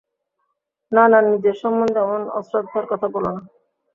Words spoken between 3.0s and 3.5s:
বোলো না।